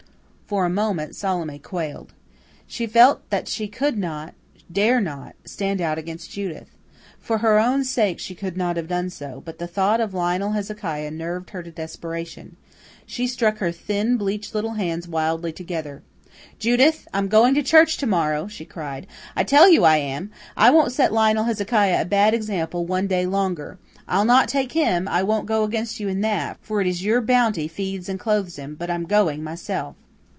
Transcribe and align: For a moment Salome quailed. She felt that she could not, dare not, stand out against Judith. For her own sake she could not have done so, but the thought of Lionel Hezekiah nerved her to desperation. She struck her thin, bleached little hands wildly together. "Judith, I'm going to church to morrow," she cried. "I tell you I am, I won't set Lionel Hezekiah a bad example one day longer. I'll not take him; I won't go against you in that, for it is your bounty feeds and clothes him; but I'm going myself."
For 0.47 0.65
a 0.65 0.69
moment 0.69 1.15
Salome 1.15 1.59
quailed. 1.59 2.11
She 2.67 2.85
felt 2.85 3.21
that 3.29 3.47
she 3.47 3.69
could 3.69 3.97
not, 3.97 4.33
dare 4.69 4.99
not, 4.99 5.33
stand 5.45 5.79
out 5.79 5.97
against 5.97 6.29
Judith. 6.31 6.67
For 7.21 7.37
her 7.37 7.57
own 7.57 7.85
sake 7.85 8.19
she 8.19 8.35
could 8.35 8.57
not 8.57 8.75
have 8.75 8.89
done 8.89 9.09
so, 9.11 9.41
but 9.45 9.59
the 9.59 9.65
thought 9.67 10.01
of 10.01 10.13
Lionel 10.13 10.51
Hezekiah 10.51 11.09
nerved 11.11 11.51
her 11.51 11.63
to 11.63 11.71
desperation. 11.71 12.57
She 13.05 13.27
struck 13.27 13.59
her 13.59 13.71
thin, 13.71 14.17
bleached 14.17 14.53
little 14.53 14.73
hands 14.73 15.07
wildly 15.07 15.53
together. 15.53 16.03
"Judith, 16.59 17.07
I'm 17.13 17.29
going 17.29 17.53
to 17.55 17.63
church 17.63 17.95
to 17.99 18.05
morrow," 18.05 18.47
she 18.49 18.65
cried. 18.65 19.07
"I 19.37 19.45
tell 19.45 19.69
you 19.69 19.85
I 19.85 19.95
am, 19.99 20.31
I 20.57 20.69
won't 20.69 20.91
set 20.91 21.13
Lionel 21.13 21.45
Hezekiah 21.45 22.01
a 22.01 22.03
bad 22.03 22.33
example 22.33 22.85
one 22.85 23.07
day 23.07 23.25
longer. 23.25 23.79
I'll 24.05 24.25
not 24.25 24.49
take 24.49 24.73
him; 24.73 25.07
I 25.07 25.23
won't 25.23 25.45
go 25.45 25.63
against 25.63 26.01
you 26.01 26.09
in 26.09 26.19
that, 26.27 26.57
for 26.61 26.81
it 26.81 26.87
is 26.87 27.05
your 27.05 27.21
bounty 27.21 27.69
feeds 27.69 28.09
and 28.09 28.19
clothes 28.19 28.57
him; 28.57 28.75
but 28.75 28.89
I'm 28.91 29.05
going 29.05 29.45
myself." 29.45 29.95